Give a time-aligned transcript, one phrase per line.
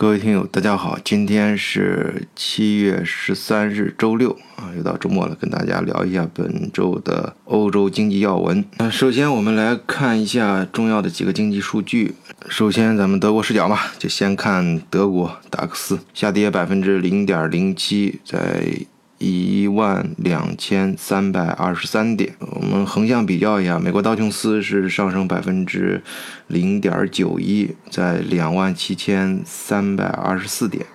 [0.00, 8.64] 各位听友，大家好，今天是七月十三日，周六啊，又到周末了，跟大家聊一下本周的欧洲经济要闻。
[8.78, 12.14] 那首先我们来看一下重要的几个经济数据。
[12.48, 18.86] 首先咱们德国视角嘛，就先看德国达克斯下跌百分之零点零七，在。
[19.20, 26.02] 一万两千三百二十三点，我们横向比较一下，美国道琼斯是上升百分之
[26.46, 30.86] 零点九一，在两万七千三百二十四点，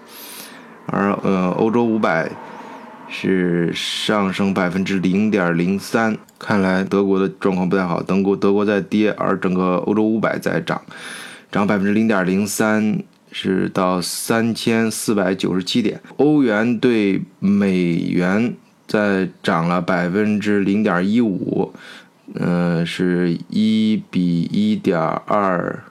[0.87, 2.31] 而呃欧洲五百
[3.07, 10.81] 是上升百分之零点零三，看来德国的状况不太好，德国德国在跌，而整个欧洲五百在涨，
[11.51, 13.03] 涨百分之零点零三。
[13.37, 18.55] 是到三千四百九十七点，欧元对美元
[18.87, 21.73] 在涨了百分之零点一五，
[22.35, 25.83] 嗯，是一比一点二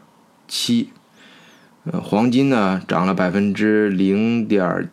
[0.48, 0.88] 七，
[1.84, 4.88] 呃，黄金呢涨了百分之零点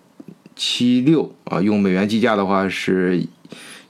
[0.53, 3.26] 七六啊，用美元计价的话是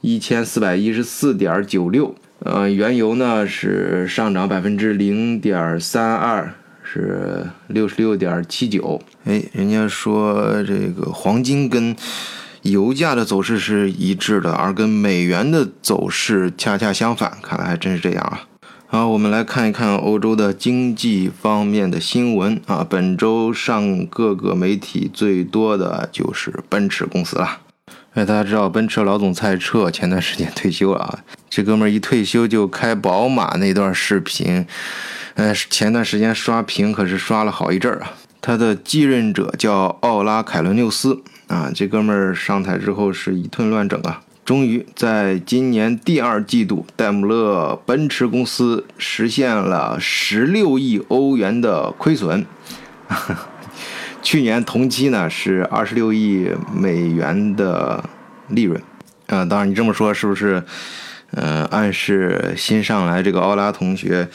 [0.02, 6.54] 一千四百一十四点九六，呃，原油呢是上涨百分之零点三二。
[6.94, 11.96] 是六十六点七九，哎，人家说这个黄金跟
[12.64, 18.42] 油价的走势是一致的，而跟美元的走势恰恰相反，看来还真是这样啊。
[18.88, 22.86] 好，我们来看一看欧洲的经济方面的新闻啊。
[22.90, 27.60] 本周上各个媒体最多的就是奔驰公司了。
[28.14, 34.66] 哎，大家知道奔驰老总蔡澈前段时间退休了啊，这哥们儿一退休就开宝马那段视频。
[35.36, 38.12] 呃，前段时间刷屏可是刷了好一阵儿啊。
[38.42, 52.46] 他的继任者叫奥拉凯伦纽斯啊，这哥们儿上台之后是一顿乱整啊，终于在今年第二季度，戴姆勒奔驰公司实现了十六亿欧元的亏损，
[54.22, 58.04] 去年同期呢是二十六亿美元的
[58.50, 58.82] 利润。
[59.28, 60.64] 啊，当然你这么说是不是？
[61.34, 64.28] 呃，暗示新上来这个奥拉同学，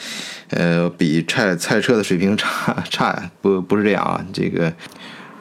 [0.49, 4.25] 呃，比蔡蔡澈的水平差 差不不是这样啊？
[4.33, 4.73] 这个，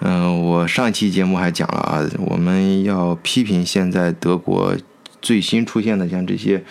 [0.00, 4.76] 嗯，我上期节目还讲了啊，我们要批评现在德国
[5.22, 6.62] 最新出现的像这些，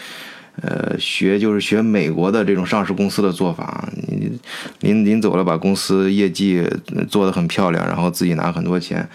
[0.61, 4.31] 呃，学就是学美国的这种上市公司的做法，你
[4.81, 6.63] 临临走了把公司业绩
[7.09, 9.07] 做得很漂亮，然后自己拿很多钱，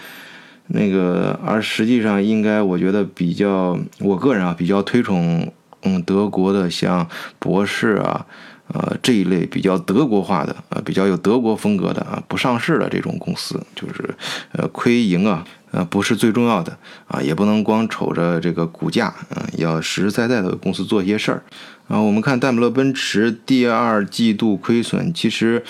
[0.67, 5.51] 那个，而实际上应该我觉得比较，我个人啊比较推崇。
[5.83, 7.09] 嗯，德国的像
[7.39, 8.23] 博士啊，
[8.67, 14.15] 呃这一类比较德国化的啊，比较有德国风格的啊，不上市的这种公司，就是
[14.51, 16.77] 呃亏盈啊，呃不是最重要的
[17.07, 21.43] 啊，也不能光瞅着这个股价，嗯，要实实在在的公司做一些事儿。
[21.87, 25.63] 啊，我们看戴姆勒奔驰第二季度亏损，其实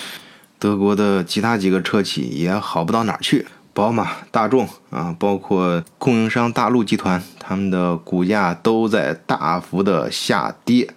[0.59, 3.47] 德国的其他几个车企也好不到哪儿去。
[3.73, 10.93] 宝马、大众啊，包括供应商大陆集团，他们的股价都在大幅的下跌。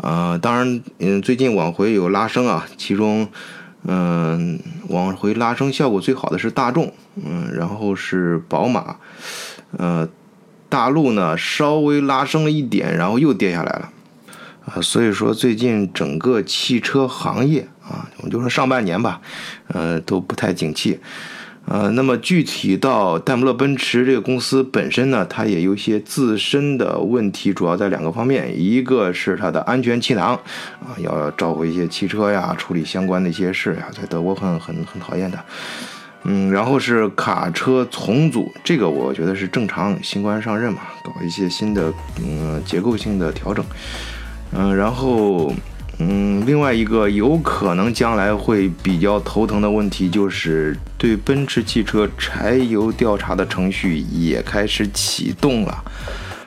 [0.00, 3.26] 呃，当然，嗯，最近往回有拉升啊，其中，
[3.88, 4.58] 嗯，
[4.88, 8.96] 往回拉升效果最好的是大众，嗯，然后是宝马，
[9.78, 10.08] 呃，
[10.68, 13.92] 大陆呢稍微拉升了一点，然后又跌下来了，
[14.66, 19.20] 啊，所以说最近整个汽车行业啊，我们就说上半年吧，
[19.68, 20.98] 呃，都不太景气。
[21.68, 30.34] 呃，那么具体到戴姆勒奔驰这个公司本身呢，它也有一些自身的问题，主要在两个方面，一个是它的安全气囊，
[30.80, 35.38] 啊，要召回一些汽车呀，处理相关的一些事呀，在德国很很很讨厌的，
[36.22, 41.92] 嗯，然后是卡车重组，这个我觉得是正常，新官上任嘛，搞一些新的
[42.24, 43.64] 嗯结构性的调整，
[44.52, 45.52] 嗯，然后。
[45.98, 55.84] 嗯，另外一个有可能将来会比较头疼的问题，就是对奔驰汽车柴油调查的程序也开始启动了。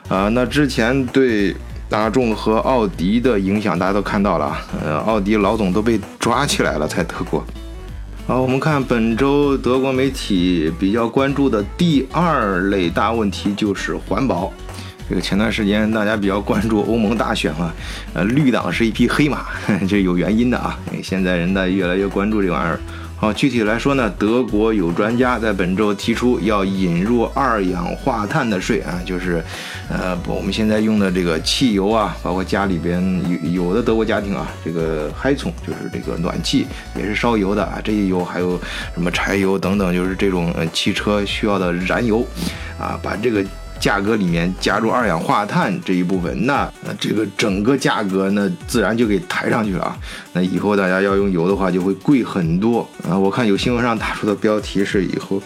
[0.07, 1.55] 啊，那之前对
[1.89, 4.55] 大众和奥迪的影响大家都看到了，
[4.85, 7.43] 呃，奥迪老总都被抓起来了，在德国。
[8.27, 14.53] 好，我们看本周德国媒体比较关注的第二类大问题就是环保。
[15.09, 17.73] 这个前段时间大家比较关注欧盟大选嘛，
[18.13, 19.47] 呃，绿党是一匹黑马，
[19.89, 20.77] 这有原因的啊。
[21.01, 22.79] 现在人呢越来越关注这玩意儿。
[23.17, 29.43] 好，具体来说呢，德国有专家在本周提出要引入二氧化碳的税啊，就是，
[29.89, 33.03] 呃，我们现在用的这个汽油啊，包括家里边
[33.43, 36.65] 有有的德国家庭啊，这个 h 从就是这个暖气
[36.95, 38.57] 也是烧油的啊，这些油还有
[38.93, 42.25] 什么柴油等等，就是这种汽车需要的燃油，
[42.79, 43.43] 啊，把这个。
[43.79, 49.97] 价格里面加入二氧化碳这一部分，那这个整个价格呢自然就给抬上去了啊。
[50.33, 53.17] 那以后大家要用油的话就会贵很多啊。
[53.17, 55.41] 我看有新闻上打出的标题是以后，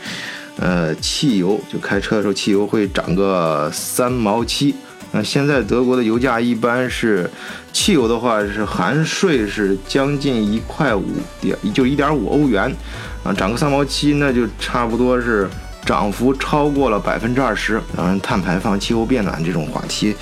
[0.57, 4.73] 呃，汽油就开车的时候汽油会涨个三毛七。
[5.15, 7.29] 那现在德国的油价一般是，
[7.71, 11.05] 汽油的话是含税是将近一块五
[11.39, 12.63] 点，就一点五欧元，
[13.23, 15.47] 啊，涨个三毛七，那就差不多是
[15.85, 17.81] 涨幅超过了百分之二十。
[17.95, 20.15] 当然，碳排放、气候变暖这种话题，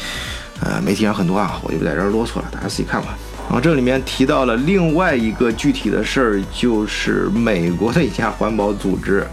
[0.61, 3.17] 呃，媒体上很多啊，我就不在这儿啰嗦了，大家自己看吧。
[3.47, 9.27] 然后这里面提到了另外一个具体的事儿，就是美国的一家环保组织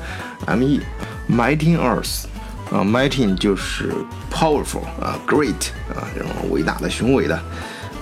[0.47, 2.25] ，M.E.，Mighty Earth。
[2.71, 3.95] 啊，mighty 就是
[4.31, 7.43] powerful 啊，great 啊，这种伟大的、雄伟的，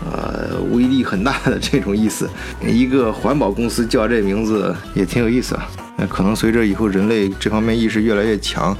[0.04, 2.28] 呃，威力很大的这种意思。
[2.62, 5.68] 一个环保公司叫这名字也挺有意思啊。
[5.96, 8.76] 那可能随着以后人类这方面意识越来越强，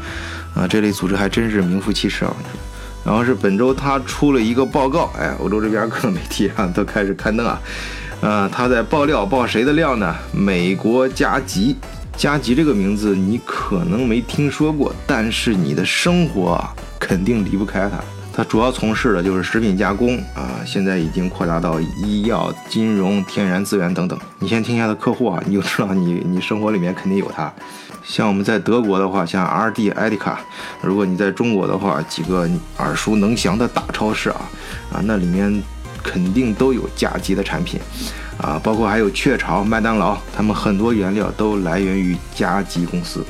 [0.55, 2.35] 啊，这类组织还真是名副其实啊。
[3.05, 7.61] 然后是本周他出了一个报告，哎，欧洲这边各媒体啊都开始刊登啊，
[8.21, 10.15] 呃，他在爆料，爆谁的料呢？
[10.33, 11.77] 美国加急。
[12.17, 17.99] 加急这个名字你可能没听说过，但是你的生活啊肯定离不开它。
[18.37, 24.19] 它主要从事的就是食品加工啊，现在已经扩大到医药、金融、天然资源等等。
[24.41, 27.51] 你先听一下它客户啊，你就知道你你生活里面肯定有它。
[28.05, 30.35] 像我们在德国的话，像 RD、艾迪卡；
[30.83, 32.47] 如果你在中国的话，几个
[32.77, 34.43] 耳熟能详的大超市啊
[34.93, 35.63] 啊，那里面
[36.03, 37.81] 肯定都有加吉的产品。
[38.37, 43.25] 啊，包括还有雀巢、麦当劳，他们很多原料都来源于加吉公司。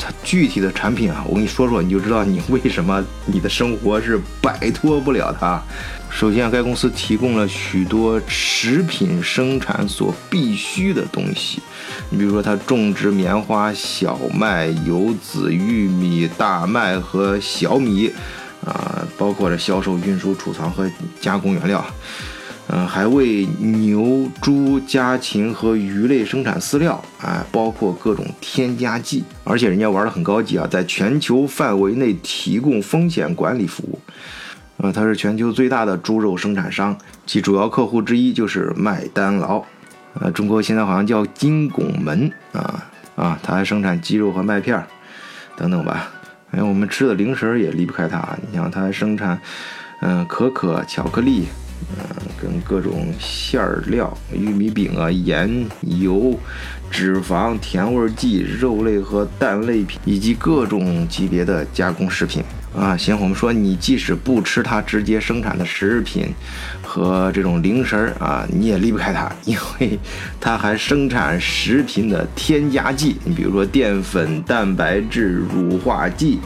[0.00, 5.62] 它具体的产品啊，我跟你说说，你就知道你为什么你的生活是摆脱不了它。
[6.08, 11.62] 首先，该公司提供了许多食品生产所必需的东西，
[12.08, 18.10] 你比如说它种植棉花、小麦、油籽、玉米、大麦和小米，
[18.64, 21.84] 啊，包括了销售、运输、储藏和加工原料。
[22.72, 33.98] 嗯，还为牛、猪、家禽和鱼类生产饲料，啊，包括各种添加剂，而且人家玩的很高级啊，在全球范围内提供风险管理服务。
[34.76, 36.96] 呃，它是全球最大的猪肉生产商，
[37.26, 39.64] 其主要客户之一就是麦当劳。
[40.14, 42.86] 呃，中国现在好像叫金拱门啊
[43.16, 44.80] 啊，它还生产鸡肉和麦片
[45.56, 46.12] 等等吧。
[46.52, 49.40] 哎，我们吃的零食也离不开它，你像它还生产，
[50.02, 51.46] 嗯，可可、巧克力。
[51.96, 56.38] 嗯，跟各种馅儿料、玉米饼啊、盐、油、
[56.90, 62.44] 脂肪、甜味剂、肉类和蛋类品，以及各种级别的加工食品
[62.76, 62.96] 啊。
[62.96, 66.28] 行，我们说你即使不吃它直接生产的食品
[66.82, 69.98] 和这种零食儿啊，你也离不开它，因为
[70.40, 76.38] 它还生产食品的添加剂，你比如说淀粉、蛋白质、乳化剂、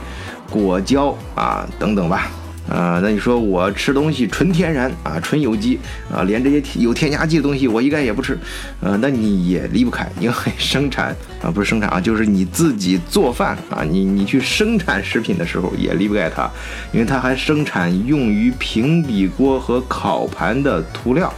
[0.48, 2.30] 果胶啊等等吧。
[2.68, 5.78] 啊，那你说我吃东西纯天然啊，纯有机
[6.10, 8.38] 啊，连这些有添加剂的东西我一概也不吃，
[8.80, 16.50] 呃，那你也离不开，因为生产啊，不是生产啊，就是你自己做饭啊，你你去生产食品的时候也离不开它，
[16.90, 21.32] 因为它还生产用于平底锅和烤盘的涂料，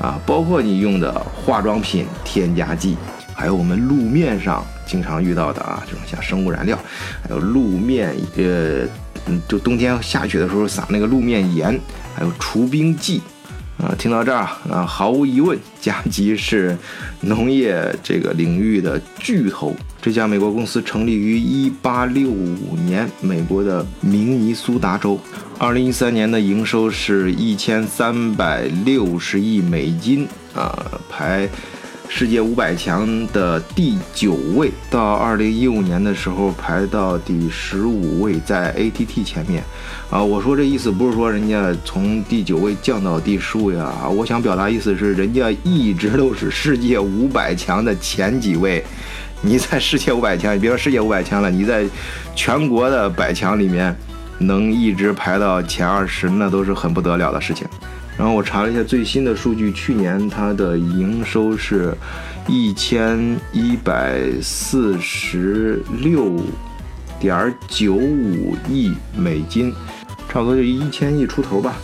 [0.00, 2.96] 啊，包括你用的化妆品添加剂，
[3.34, 6.78] 还有我们路面上经常遇到的啊，这种像生物燃料，
[7.24, 8.86] 还有路面呃。
[9.26, 11.78] 嗯，就冬天下雪的时候撒那个路面盐，
[12.14, 13.20] 还有除冰剂，
[13.78, 16.76] 啊，听到这儿啊，毫无疑问，加吉是
[17.20, 19.74] 农业这个领域的巨头。
[20.02, 21.38] 这家美国公司成立于
[21.82, 22.34] 1865
[22.86, 25.20] 年，美国的明尼苏达州。
[25.58, 30.74] 2013年的营收是一千三百六十亿美金，啊，
[31.10, 31.48] 排。
[32.12, 39.62] 世界五百强的第九位，到二零一五年的时候排到第十五位，在 ATT 前面。
[40.10, 48.84] 啊，我说这意思不是说人家从第九位降到第十位啊，我想表达意思是人家一直都是世界五百强的前几位。
[49.40, 51.86] 你在世界五百强，你别说世界五百强了，你在
[52.34, 53.96] 全国的百强里面
[54.36, 57.66] 能一直排到前二十，那都是很不得了的事情。
[58.20, 61.94] 然后我查了一下最新的数据，去年它的营收是
[62.46, 66.38] 一千一百四十六
[67.18, 69.72] 点九五亿美金，
[70.28, 71.76] 差不多就一千亿出头吧。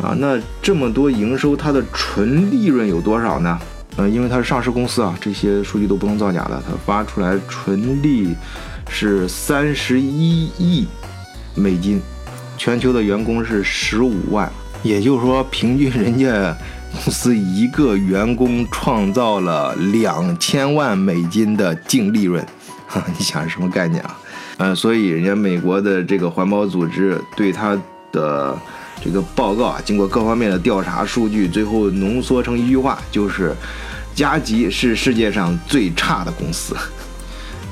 [0.00, 3.58] 啊，那这么多营收，它的纯利润有多少呢？
[3.96, 6.62] 呃，因为它是上市公司啊，这些数据都不能造假的。
[6.64, 8.32] 它发出来纯利
[8.88, 10.86] 是三十一亿
[11.56, 12.00] 美金，
[12.56, 14.48] 全球的员工是十五万。
[14.84, 16.54] 也就是说，平均人家
[16.92, 22.46] 公司一个员工创造了两千万美金的净利润，
[22.86, 24.20] 哈你想是什么概念啊？
[24.58, 27.76] 呃，所以人家美国的这个环保组织对它
[28.12, 28.56] 的
[29.02, 33.52] 这个报告啊，经过各方面的调查数据，最后浓缩成一句话，就是
[34.14, 36.76] 加急是世界上最差的公司。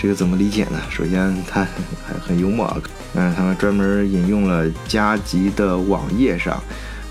[0.00, 0.80] 这个怎么理解呢？
[0.90, 1.64] 首先，他
[2.04, 2.76] 还很幽默啊，
[3.14, 6.60] 嗯，他们专门引用了加急的网页上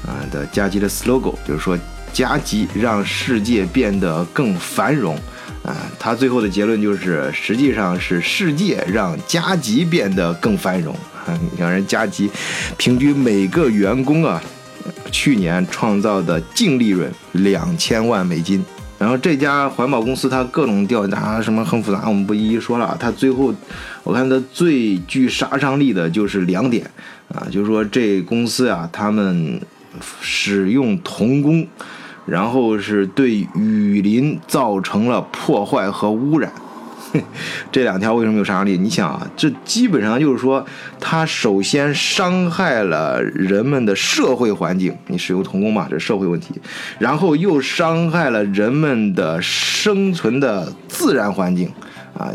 [0.06, 1.78] 啊的加急的 slogan，就是说
[2.14, 5.18] 加急让世界变得更繁荣。
[5.64, 10.96] 啊，他最后的结论就是，实际上是世界让加急变得更繁荣。
[11.28, 12.32] 啊，你看人加急，
[12.78, 14.42] 平均每个员工啊，
[15.12, 18.66] 去年创造的净利润两千万美金。
[18.98, 22.98] 然后这家环保公司，它各种调查什么很复杂，我们不一一说了。
[23.00, 23.54] 它最后，
[24.04, 26.84] 我看它最具杀伤力的就是两点
[27.28, 29.62] 啊，就是说这公司啊，他们
[30.22, 31.68] 使用童工，
[32.26, 36.52] 然后是对雨林造成了破坏和污染。
[37.74, 38.78] 这两条为什么有杀伤力？
[38.78, 40.66] 你想啊，这基本上就是说，
[40.98, 46.54] 它首先伤害了人们的社会环境，你使用童工嘛，这社会问题；
[47.00, 51.70] 然后又伤害了人们的生存的自然环境，
[52.18, 52.32] 啊，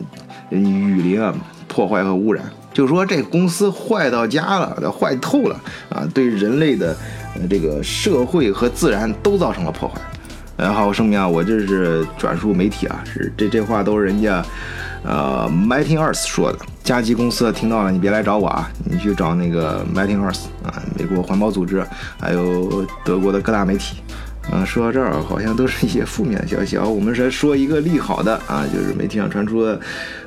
[0.51, 1.35] 雨林啊
[1.67, 2.45] 破坏和污染，
[2.77, 6.95] 就说这公司坏到家了，坏透了啊，对人类的
[7.49, 9.99] 这个社会和自然都造成了破坏。
[10.59, 14.45] 呃，好，我声明啊，我这是转述媒体啊，是这这话都是人家，
[15.05, 16.59] 呃，Mighty Earth 说的。
[16.85, 21.83] 加急公司听到了，你别来找我啊，你去找那个 Mighty Earth 啊，美国环保组织，
[22.21, 24.03] 还有德国的各大媒体。
[24.51, 26.85] 啊，说到这儿，好像都是一些负面的消息啊。
[26.85, 29.79] 我们来说一个利好的啊，就是媒体上传出的，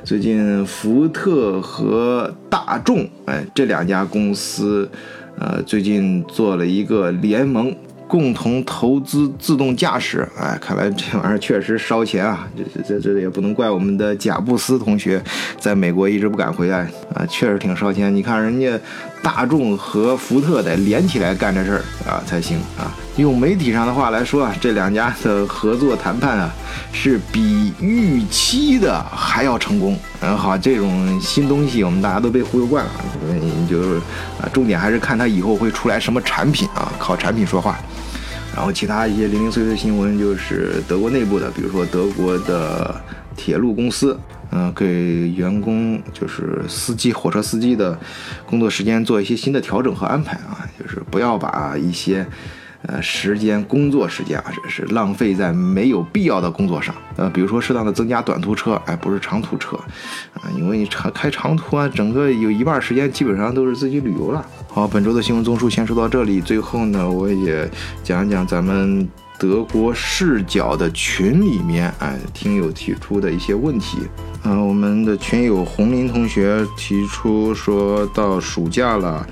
[0.04, 4.88] 最近福特和大众，哎，这两家公司，
[5.38, 7.74] 呃，最近做了一个联盟。
[8.10, 12.48] 共同投资自动驾驶，哎，看来这玩意儿确实烧钱啊！
[12.74, 15.22] 这这这也不能怪我们的贾布斯同学，
[15.60, 16.80] 在美国一直不敢回来
[17.14, 18.12] 啊，确实挺烧钱。
[18.12, 18.76] 你看人家
[19.22, 22.90] 大众和福特得连起来干这事儿啊才行啊。
[23.16, 26.52] 用媒体上的话来说啊，这两家的合作谈判啊，
[26.92, 29.96] 是比预期的还要成功。
[30.20, 32.90] 嗯，好，这种新东西我们大家都被忽悠惯了，
[33.20, 33.98] 所以就是
[34.40, 37.78] 啊，重点还是看它以后会出来什么产品啊，靠产品说话。
[38.54, 43.00] 然后其他一些零零碎碎新闻就是德国内部的，比如说德国的
[43.36, 44.18] 铁路公司，
[44.50, 47.98] 嗯，给员工就是司机、火车司机的
[48.44, 52.26] 工作时间做一些新的调整和安排啊，就是不要把一些。
[52.92, 56.92] 呃，时间工作时间啊，这是浪费在没有必要的工作上。
[57.14, 59.76] 呃，比如说适当的增加短途车，哎，不是长途车，
[60.34, 64.44] 啊，因为你长开长途啊，整个有一半时间基本上都是自己旅游了。
[64.66, 66.40] 好，本周的新闻综述先说到这里。
[66.40, 67.70] 最后呢，我也
[68.02, 73.98] 讲讲咱们德国视角的群里面，哎，听友提出的一些问题。
[74.42, 79.24] 嗯，我们的群友红林同学提出说到暑假了，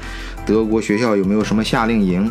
[0.46, 2.30] 德国学校有没有什么夏令营？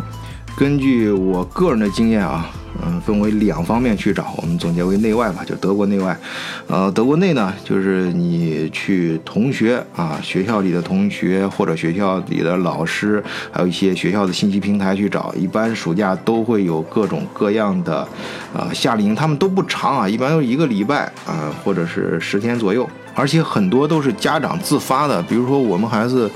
[0.58, 2.50] 根据我个人的经验啊，
[2.84, 6.18] 嗯，分为两方面去找，我们总结为内外吧，就德国内外。
[6.66, 15.32] 呃，德国内呢，就是你去同学啊，学校里的同学或者学校里的老师，还有一些学校的信息平台去找。
[15.38, 18.08] 一般暑假都会有各种各样的
[18.52, 26.28] 呃夏令营，他们都不长啊， 一般都一个礼拜啊，或者是十天左右，而且很多都是家长自发的，比如说我们孩子。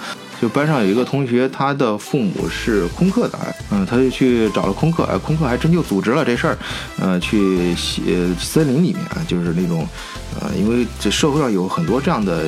[0.41, 3.38] 就班上有一个同学，他的父母是空客的，
[3.69, 6.57] 嗯，他就去找了空客，哎，空客还真就组织了这事儿，
[7.00, 9.88] 呃，去森林里面啊，就是那种，
[10.39, 12.45] 呃，因为这社会上有很多这样的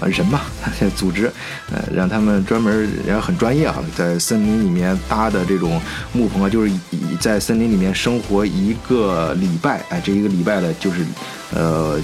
[0.00, 0.40] 啊人嘛，
[0.96, 1.30] 组织，
[1.70, 2.72] 呃，让他们专门，
[3.04, 5.80] 人家很专业啊，在森林里面搭的这种
[6.12, 11.04] 木棚啊，就是以在森林里面生活一个礼拜，哎，这一个礼拜的，就是，
[11.54, 12.00] 呃。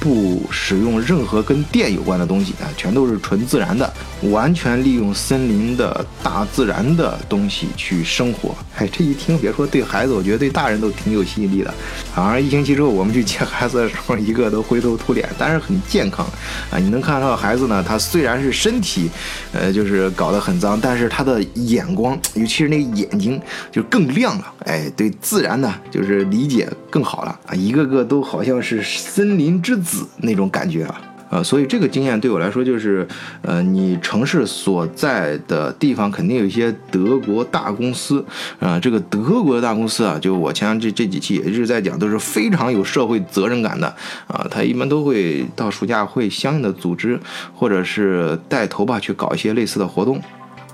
[0.00, 3.92] 不使用任何跟电有关的东西啊，全都是纯自然的，
[4.30, 8.56] 完全利用森林的大自然的东西去生活。
[8.78, 11.74] 哎，这一听，别说对孩子，我觉得对大人都挺有吸引力的。
[12.20, 16.24] 晚上一星期之后，我们去接孩子的时候，一个都灰头土脸，但是很健康
[16.70, 16.78] 啊。
[16.78, 19.10] 你能看到孩子呢，他虽然是身体，
[19.52, 23.40] 呃，就是搞得很脏，但是他的眼光，尤其是那个眼睛，
[23.72, 24.54] 就更亮了。
[24.66, 29.80] 哎，对自然呢，就是理解更好了啊，一个个都好像是森林之。
[29.80, 31.00] 子那种感觉啊，
[31.30, 33.06] 呃，所以这个经验对我来说就是，
[33.42, 38.24] 呃，你城市所在的地方肯定有一些德国大公司，
[38.58, 43.86] 啊，这个德国的大公司啊，就我前这这几期也一直在讲，都是非常有社会责任感的，
[44.26, 47.18] 啊，他一般都会到暑假会相应的组织
[47.54, 50.20] 或者是带头吧，去搞一些类似的活动。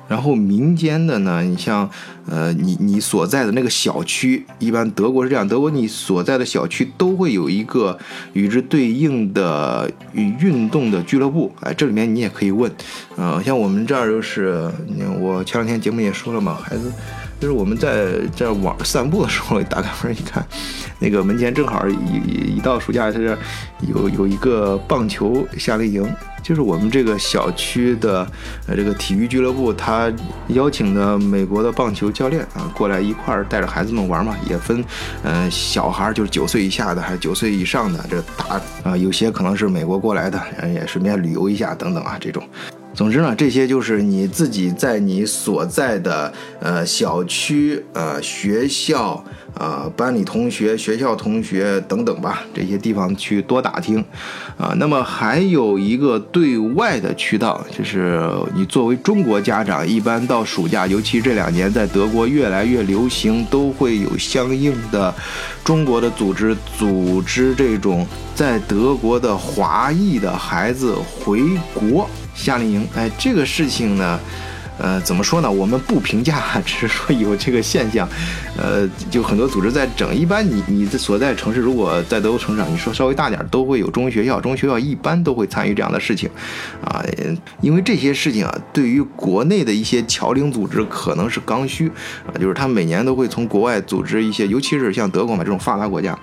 [0.09, 1.89] 然后民间的呢，你像，
[2.29, 7.99] 呃，你你所在的那个小区，一般德国是这样，德国你所在的小区都会有一个
[8.33, 12.71] 与之对应的运动的俱乐部，哎，这里面你也可以问，
[13.17, 14.71] 呃，像我们这儿就是，
[15.21, 16.93] 我前两天节目也说了嘛，孩子。
[17.39, 20.45] 就是我们在在网散步的时候，打开门一看，
[20.99, 23.37] 那个门前正好一一到暑假，它这
[23.87, 28.27] 有有一个棒球夏令营，就是我们这个小区的
[28.67, 30.11] 呃这个体育俱乐部，他
[30.49, 34.83] 邀请的美国的棒球教练啊过来一块儿带着孩子们玩嘛，也分
[35.23, 40.41] 嗯小孩就是九岁以下的，还是九岁以上的，这大啊有些可能是美国过来的，
[40.73, 42.43] 也顺便旅游一下等等啊这种。
[42.97, 49.23] 总之呢，这些就是你自己在你所在的呃小区、呃学校、
[49.53, 54.03] 呃班里同学、学校同学等等吧，这些地方去多打听，
[54.57, 65.15] 啊，那么还有一个对外的渠道，就是你作为中国家长，一般到暑假，尤其这两年在德国越来越流行，都会有相应的
[65.63, 71.43] 中国的组织组织这种在德国的华裔的孩子回
[71.75, 72.09] 国。
[72.37, 74.21] 夏令营，哎，这个事情呢，
[74.79, 75.51] 呃，怎么说呢？
[75.51, 78.07] 我们不评价， 只是说有这个现象，
[78.59, 80.15] 呃，就很多组织在整。
[80.15, 86.29] 一般你你所在城市，如果在德国城市，你说稍微大点，都会有中学校，中学校一般都会参与这样的事情，
[86.85, 87.03] 啊，
[87.63, 91.89] 因为这些事情啊，对于国内的一些侨领组织可能是刚需，
[92.27, 96.17] 啊，就是他每年都会从国外组织一些，尤其是像德国嘛这种发达国家。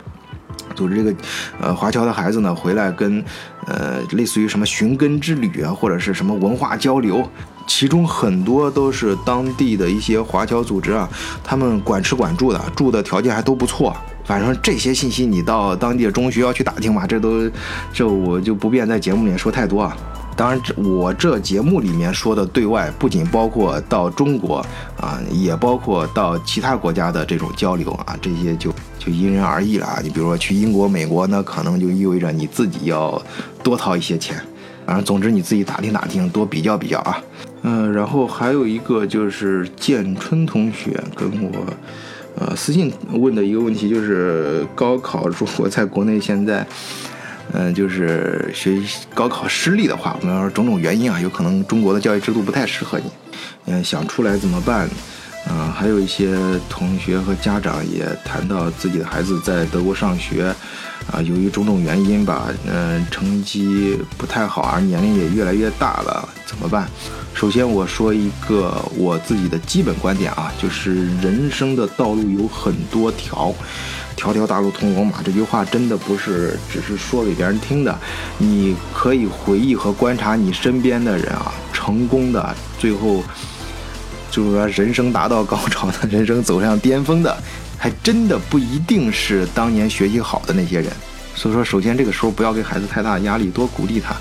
[0.75, 1.15] 组织这个，
[1.59, 3.23] 呃，华侨的孩子呢回来跟，
[3.67, 7.27] 呃，类似于什么寻根之旅啊，或者是什么文化交流，
[7.67, 11.09] 其中很多都是当地的一些华侨组织啊，
[11.43, 13.95] 他们管吃管住的，住的条件还都不错。
[14.25, 17.49] 反正这些信息你到当地的中学要去打听吧，这都，
[17.91, 19.95] 这我就不便在节目里面说太多啊。
[20.35, 24.65] 当然，这我这节目里面说的对外，不仅包括到中国
[24.99, 28.73] 啊，也包括到其他国家的这种交流啊，这些就
[29.03, 30.00] 就因人而异了啊。
[30.03, 33.22] 你比如说去英国、美国，那可能就意味着你自己要
[33.63, 34.39] 多掏一些钱。
[34.86, 37.22] 反正总之你自己打听打听，多比较比较啊。
[37.63, 41.65] 嗯，然后还有一个就是建春同学跟我
[42.38, 46.65] 呃私信问的一个问题，就是高考如果在国内现在。
[47.51, 53.05] 嗯，就是学习高考失利的话，我们要说种种原因啊，有可能中国的教育制度不太适合你。
[53.65, 54.89] 嗯，想出来怎么办？
[55.47, 56.38] 啊，还有一些
[56.69, 60.53] 同学和家长也谈到自己的孩子在德国上学，
[61.12, 66.88] 啊，由于种种原因吧，嗯，成绩不太好，而年龄也越来越大了，怎么办？
[67.34, 73.53] 首先我说一个我自己的基本观点啊，就是人生的道路有很多条。
[74.15, 77.99] 条条大路通罗马这句话真的不是只是说给别人听的，
[78.38, 83.23] 你可以回忆和观察你身边的人啊，成功的最后
[84.34, 87.38] 就是说人生达到高潮的人生走向巅峰的，
[87.78, 90.91] 还真的不一定是当年学习好的那些人。
[91.36, 94.15] 所以说，首先这个时候不要给孩子太大压力，多鼓励他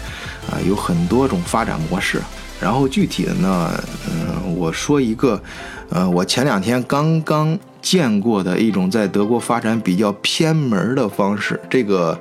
[0.53, 2.21] 啊，有很多种发展模式。
[2.61, 5.43] 然后具体的呢，嗯，我说一个，
[5.89, 7.59] 呃，我前两天刚刚。
[7.83, 12.19] 见过的一种在德国发展比较偏门的方式，这个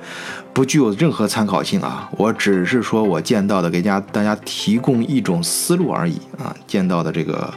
[0.51, 2.09] 不具有任何参考性啊！
[2.17, 6.53] 我只是说我见到的，给家大家提供一种思路而已啊！
[6.65, 7.53] 见到的这个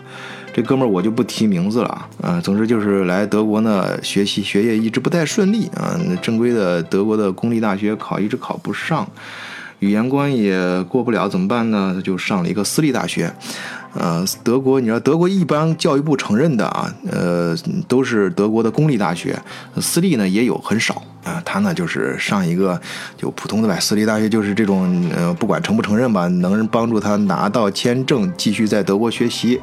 [0.53, 2.41] 这哥们儿我就不提名字了啊！
[2.41, 9.09] 总之就是来德国呢学习学业一直不太顺利啊，正规的德国的公立大学考一直考不上，
[9.81, 12.01] 语言关也过不了，怎么办呢？
[12.03, 13.33] 就上了一个私立大学。
[13.95, 17.57] 呃，德国，你知道德国一般教育部承认的啊，呃，
[17.87, 19.39] 都是德国的公立大学，
[19.81, 21.41] 私立呢也有很少啊。
[21.45, 22.81] 他呢就是上一个
[23.17, 29.61] 就普通的呗，私立大学就是这种呃，不管承不承认吧，能帮助他拿到签证继续在德国学习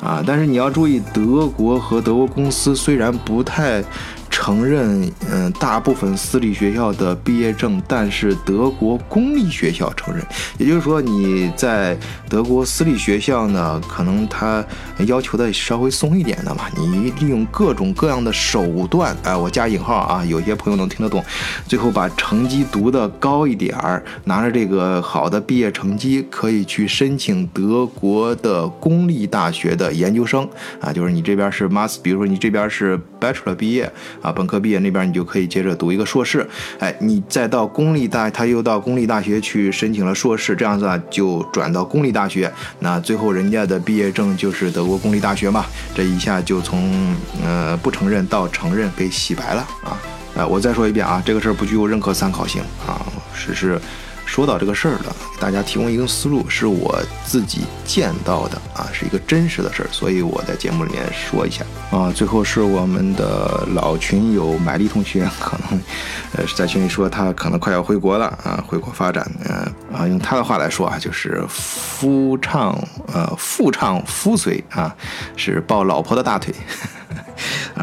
[0.00, 0.20] 啊。
[0.26, 3.84] 但是你要注意，德国和德国公司虽然不太。
[4.30, 10.24] 承认，嗯，大部分私立学校的毕业证，但是德国公立学校承认。
[10.58, 11.96] 也就是说，你在
[12.28, 14.64] 德国私立学校呢，可能他
[15.06, 16.64] 要求的稍微松一点的嘛。
[16.76, 21.22] 你利用各种各样的手段，哎，我加引号啊，有些朋友能听得懂。
[21.66, 30.48] 最后把成绩读得高一点儿，拿着这个好的毕业成绩，可以去申请德国的公立大学的研究生
[30.80, 30.92] 啊。
[30.92, 33.90] 就是你这边是 master，比如说你这边是 bachelor 毕业。
[34.20, 36.46] 啊，啊本科毕业那边你就可以接着读一个硕士，
[36.78, 45.64] 哎，你再到公立大，他又到公立大学去申请了硕士，这样子啊就转到公立大学，那最后人家的毕业证就是德国公立大学嘛，
[45.94, 49.96] 这一下就从呃不承认到承认给洗白了啊！
[50.36, 53.00] 哎，我再说一遍啊，这个事儿不具有任何参考性啊，
[53.34, 53.80] 只是
[54.28, 62.12] 说到这个事儿了，给大家提供一个思路，是我自己见到的啊，是一个真实的事儿，所以我在节目里面说一下啊。
[62.14, 65.80] 最后是我们的老群友买丽同学，可能
[66.36, 72.78] 呃在群里说他可能快要回国了啊，回国发展，嗯啊，用他的话来说啊，就是夫唱
[73.12, 74.94] 呃妇唱夫随啊，
[75.36, 76.54] 是抱老婆的大腿。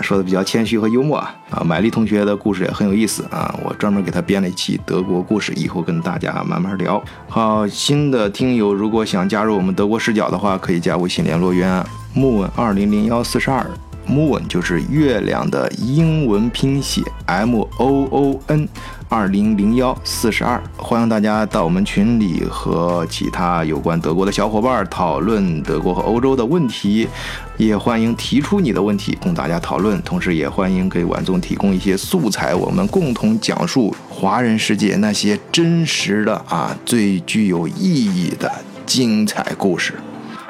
[0.02, 1.36] 说的比较谦虚和幽默啊。
[1.50, 7.02] 啊，买力同学的故事也很有意思啊，我专门给他编了一期德国故事，以后跟大家慢慢聊。
[7.30, 13.66] 好，新的听友如果想加入我们德国视角的话，可以加微信联络员木文二零零幺四十二
[14.08, 18.68] ，moon 就是月亮的英文拼写 m o o n。
[19.08, 27.08] 二零零幺四十二，欢迎大家到我们群里和其他有关德国的小伙伴讨论德国和欧洲的问题，
[27.56, 38.52] 也欢迎提出你的问题供大家讨论，同时也欢迎给晚总提供一些素材，我们共同讲述华人世界那些真实的啊最具有意义的
[38.88, 39.94] 精彩故事。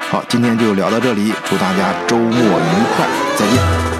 [0.08, 2.42] 好，今天就聊到这里，祝大家周末愉
[2.96, 3.95] 快，再见。